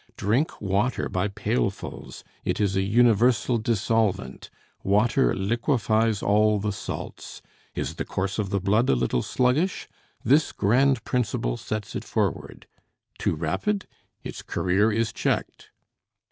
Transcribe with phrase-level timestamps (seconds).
[0.17, 4.49] Drink water by pailfuls; it is a universal dissolvent;
[4.83, 7.43] water liquefies all the salts.
[7.75, 9.87] Is the course of the blood a little sluggish?
[10.23, 12.65] This grand principle sets it forward.
[13.19, 13.85] Too rapid?
[14.23, 15.69] Its career is checked."